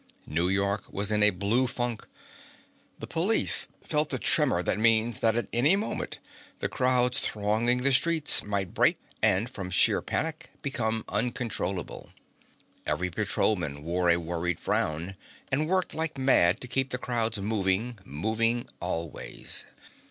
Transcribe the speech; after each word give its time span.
New 0.25 0.49
York 0.49 0.85
was 0.91 1.11
in 1.11 1.21
a 1.21 1.29
blue 1.29 1.67
funk. 1.67 2.07
The 2.97 3.05
police 3.05 3.67
felt 3.83 4.09
the 4.09 4.17
tremor 4.17 4.63
that 4.63 4.79
means 4.79 5.19
that 5.19 5.35
at 5.35 5.47
any 5.53 5.75
moment 5.75 6.17
the 6.57 6.67
crowds 6.67 7.19
thronging 7.19 7.83
the 7.83 7.91
streets 7.93 8.41
might 8.43 8.73
break 8.73 8.97
and 9.21 9.47
from 9.47 9.69
sheer 9.69 10.01
panic 10.01 10.49
become 10.63 11.05
uncontrollable. 11.07 12.09
Every 12.87 13.11
patrolman 13.11 13.83
wore 13.83 14.09
a 14.09 14.17
worried 14.17 14.59
frown 14.59 15.17
and 15.51 15.67
worked 15.67 15.93
like 15.93 16.17
mad 16.17 16.61
to 16.61 16.67
keep 16.67 16.89
the 16.89 16.97
crowds 16.97 17.39
moving, 17.39 17.99
moving 18.03 18.67
always. 18.79 19.65